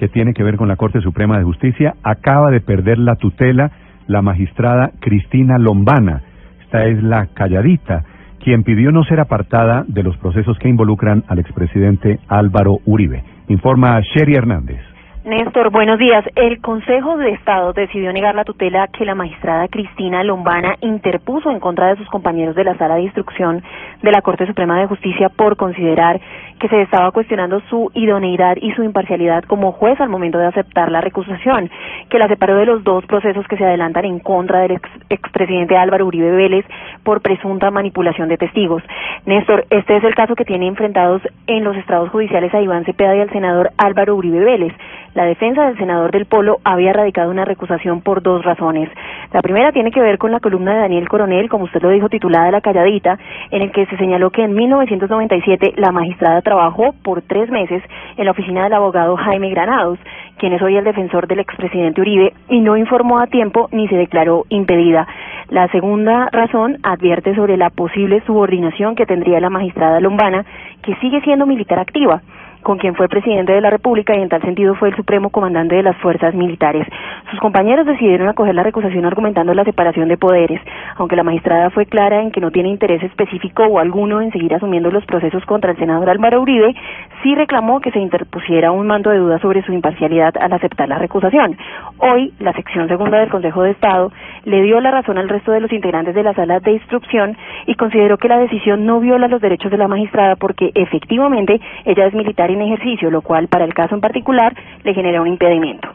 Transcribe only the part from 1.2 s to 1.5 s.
de